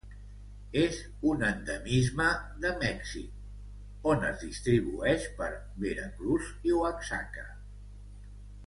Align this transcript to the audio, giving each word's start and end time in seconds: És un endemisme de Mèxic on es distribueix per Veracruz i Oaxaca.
És 0.83 0.95
un 1.31 1.43
endemisme 1.49 2.29
de 2.65 2.71
Mèxic 2.85 4.09
on 4.13 4.27
es 4.31 4.41
distribueix 4.47 5.29
per 5.43 5.53
Veracruz 5.85 6.51
i 6.71 6.79
Oaxaca. 6.83 7.47